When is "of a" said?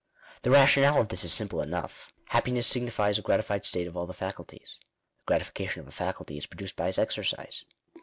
5.81-5.89